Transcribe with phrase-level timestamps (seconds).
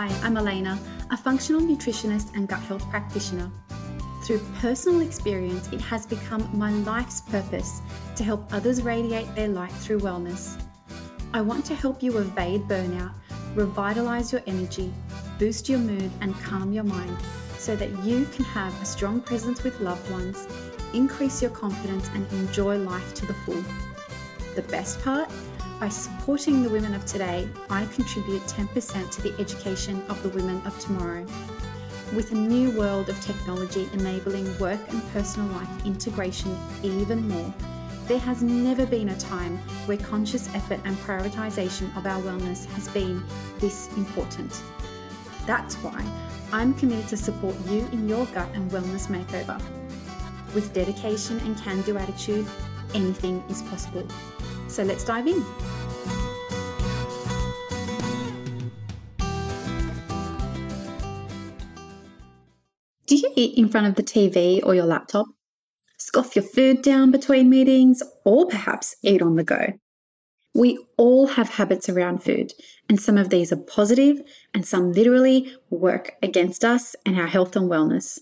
[0.00, 0.78] Hi, I'm Aleyna,
[1.10, 3.50] a functional nutritionist and gut health practitioner.
[4.24, 7.82] Through personal experience, it has become my life's purpose
[8.16, 10.58] to help others radiate their light through wellness.
[11.34, 13.12] I want to help you evade burnout,
[13.54, 14.90] revitalize your energy,
[15.38, 17.14] boost your mood, and calm your mind
[17.58, 20.48] so that you can have a strong presence with loved ones,
[20.94, 23.62] increase your confidence, and enjoy life to the full.
[24.54, 25.28] The best part?
[25.80, 30.60] By supporting the women of today, I contribute 10% to the education of the women
[30.66, 31.24] of tomorrow.
[32.14, 37.54] With a new world of technology enabling work and personal life integration even more,
[38.08, 39.56] there has never been a time
[39.86, 43.24] where conscious effort and prioritization of our wellness has been
[43.58, 44.60] this important.
[45.46, 46.04] That's why
[46.52, 49.58] I'm committed to support you in your gut and wellness makeover.
[50.54, 52.46] With dedication and can do attitude,
[52.92, 54.06] anything is possible.
[54.70, 55.44] So let's dive in.
[63.06, 65.26] Do you eat in front of the TV or your laptop?
[65.98, 69.72] Scoff your food down between meetings, or perhaps eat on the go?
[70.54, 72.52] We all have habits around food,
[72.88, 74.22] and some of these are positive,
[74.54, 78.20] and some literally work against us and our health and wellness.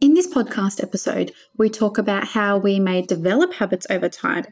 [0.00, 4.44] In this podcast episode, we talk about how we may develop habits over time,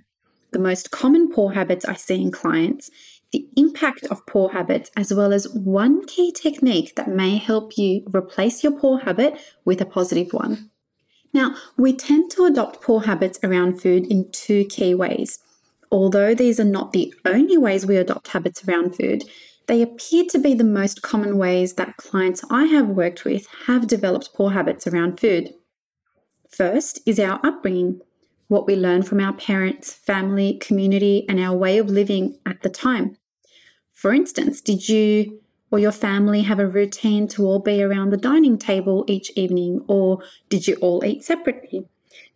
[0.54, 2.90] the most common poor habits I see in clients,
[3.32, 8.04] the impact of poor habits, as well as one key technique that may help you
[8.14, 10.70] replace your poor habit with a positive one.
[11.34, 15.40] Now, we tend to adopt poor habits around food in two key ways.
[15.90, 19.24] Although these are not the only ways we adopt habits around food,
[19.66, 23.88] they appear to be the most common ways that clients I have worked with have
[23.88, 25.52] developed poor habits around food.
[26.48, 28.00] First is our upbringing
[28.48, 32.68] what we learn from our parents, family, community, and our way of living at the
[32.68, 33.16] time.
[33.92, 38.16] For instance, did you or your family have a routine to all be around the
[38.16, 41.88] dining table each evening, or did you all eat separately?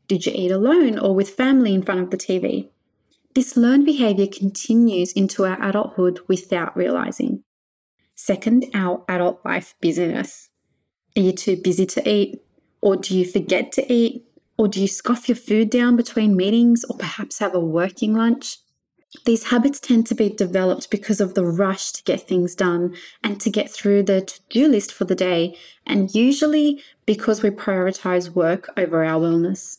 [0.08, 2.70] Did you eat alone or with family in front of the TV?
[3.34, 7.44] This learned behavior continues into our adulthood without realizing.
[8.14, 10.48] Second, our adult life busyness.
[11.16, 12.42] Are you too busy to eat?
[12.80, 14.24] Or do you forget to eat?
[14.58, 18.58] Or do you scoff your food down between meetings or perhaps have a working lunch?
[19.24, 23.40] These habits tend to be developed because of the rush to get things done and
[23.40, 28.34] to get through the to do list for the day, and usually because we prioritize
[28.34, 29.78] work over our wellness.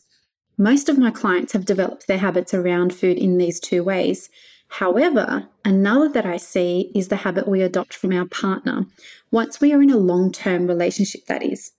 [0.56, 4.30] Most of my clients have developed their habits around food in these two ways.
[4.68, 8.86] However, another that I see is the habit we adopt from our partner
[9.30, 11.72] once we are in a long term relationship, that is.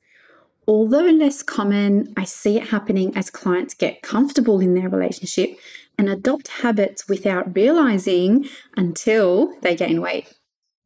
[0.68, 5.58] Although less common, I see it happening as clients get comfortable in their relationship
[5.98, 10.32] and adopt habits without realizing until they gain weight.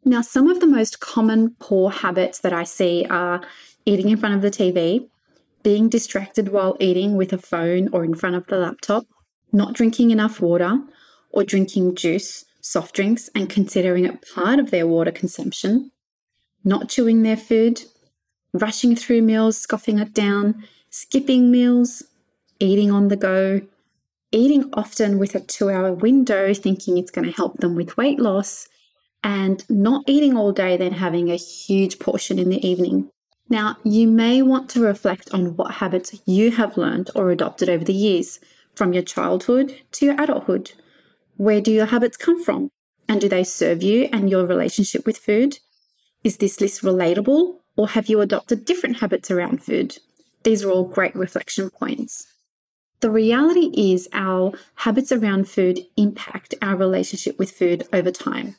[0.05, 3.41] Now, some of the most common poor habits that I see are
[3.85, 5.09] eating in front of the TV,
[5.63, 9.05] being distracted while eating with a phone or in front of the laptop,
[9.51, 10.79] not drinking enough water,
[11.31, 15.91] or drinking juice, soft drinks, and considering it part of their water consumption,
[16.63, 17.83] not chewing their food,
[18.59, 22.03] rushing through meals, scoffing it down, skipping meals,
[22.59, 23.61] eating on the go,
[24.31, 28.19] eating often with a two hour window, thinking it's going to help them with weight
[28.19, 28.67] loss,
[29.23, 33.09] and not eating all day, then having a huge portion in the evening.
[33.49, 37.83] Now, you may want to reflect on what habits you have learned or adopted over
[37.83, 38.39] the years,
[38.75, 40.71] from your childhood to your adulthood.
[41.37, 42.69] Where do your habits come from?
[43.07, 45.59] And do they serve you and your relationship with food?
[46.23, 49.97] Is this list relatable or have you adopted different habits around food?
[50.43, 52.27] These are all great reflection points.
[53.01, 58.55] The reality is, our habits around food impact our relationship with food over time.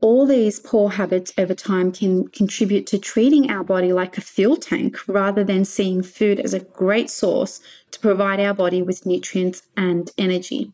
[0.00, 4.56] All these poor habits over time can contribute to treating our body like a fuel
[4.56, 7.60] tank rather than seeing food as a great source
[7.92, 10.72] to provide our body with nutrients and energy.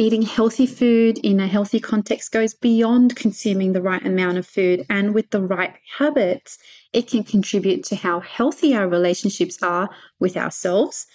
[0.00, 4.86] Eating healthy food in a healthy context goes beyond consuming the right amount of food,
[4.88, 6.56] and with the right habits,
[6.94, 11.06] it can contribute to how healthy our relationships are with ourselves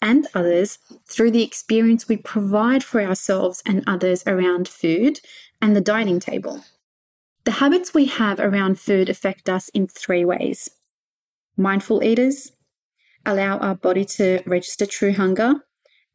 [0.00, 5.20] and others through the experience we provide for ourselves and others around food
[5.60, 6.64] and the dining table.
[7.44, 10.70] The habits we have around food affect us in three ways
[11.58, 12.52] mindful eaters,
[13.26, 15.56] allow our body to register true hunger,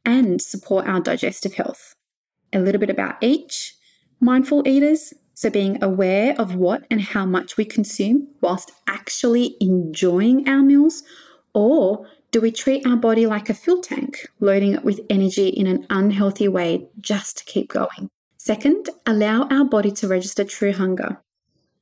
[0.03, 1.94] and support our digestive health
[2.53, 3.73] a little bit about each.
[4.19, 10.47] Mindful eaters, so being aware of what and how much we consume whilst actually enjoying
[10.47, 11.03] our meals,
[11.53, 15.67] or do we treat our body like a fuel tank, loading it with energy in
[15.67, 18.09] an unhealthy way just to keep going?
[18.37, 21.21] Second, allow our body to register true hunger.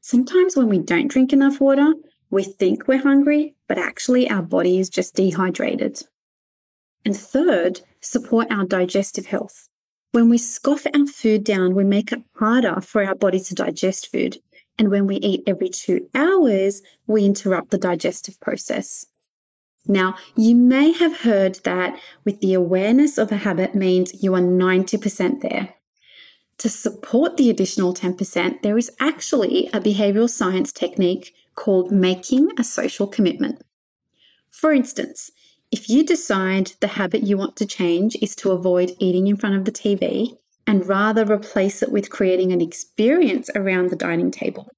[0.01, 1.93] Sometimes when we don't drink enough water,
[2.29, 6.01] we think we're hungry, but actually our body is just dehydrated.
[7.05, 9.69] And third, support our digestive health.
[10.13, 14.11] When we scoff our food down, we make it harder for our body to digest
[14.11, 14.37] food.
[14.77, 19.07] And when we eat every two hours, we interrupt the digestive process.
[19.87, 24.39] Now, you may have heard that with the awareness of a habit means you are
[24.39, 25.73] 90% there.
[26.59, 32.63] To support the additional 10%, there is actually a behavioral science technique called making a
[32.63, 33.63] social commitment.
[34.51, 35.31] For instance,
[35.73, 39.55] if you decide the habit you want to change is to avoid eating in front
[39.55, 40.37] of the TV
[40.67, 44.69] and rather replace it with creating an experience around the dining table,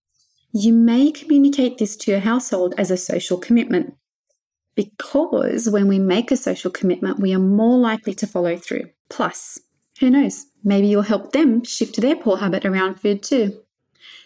[0.54, 3.94] you may communicate this to your household as a social commitment.
[4.76, 8.90] Because when we make a social commitment, we are more likely to follow through.
[9.10, 9.60] Plus,
[10.00, 13.60] who knows, maybe you'll help them shift their poor habit around food too.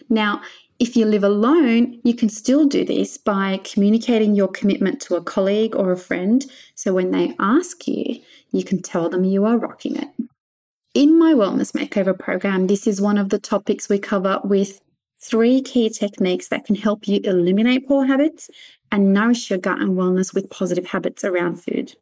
[0.08, 0.42] Now,
[0.80, 5.22] if you live alone, you can still do this by communicating your commitment to a
[5.22, 6.46] colleague or a friend.
[6.74, 8.18] So when they ask you,
[8.50, 10.08] you can tell them you are rocking it.
[10.94, 14.80] In my Wellness Makeover program, this is one of the topics we cover with
[15.22, 18.48] three key techniques that can help you eliminate poor habits
[18.90, 21.94] and nourish your gut and wellness with positive habits around food.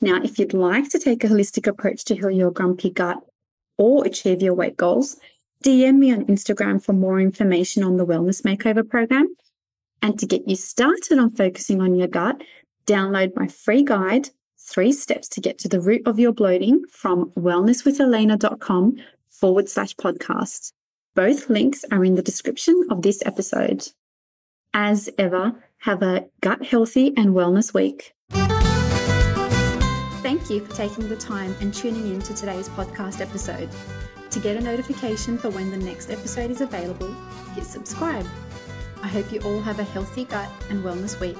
[0.00, 3.18] Now, if you'd like to take a holistic approach to heal your grumpy gut
[3.76, 5.18] or achieve your weight goals,
[5.64, 9.34] DM me on Instagram for more information on the Wellness Makeover program.
[10.02, 12.42] And to get you started on focusing on your gut,
[12.86, 14.28] download my free guide,
[14.58, 18.96] Three Steps to Get to the Root of Your Bloating from wellnesswithaleyna.com
[19.30, 20.72] forward slash podcast.
[21.14, 23.88] Both links are in the description of this episode.
[24.74, 28.14] As ever, have a gut healthy and wellness week.
[30.28, 33.70] Thank you for taking the time and tuning in to today's podcast episode.
[34.30, 37.10] To get a notification for when the next episode is available,
[37.54, 38.26] hit subscribe.
[39.02, 41.38] I hope you all have a healthy gut and wellness week.